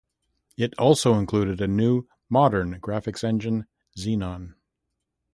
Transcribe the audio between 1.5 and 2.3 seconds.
a new,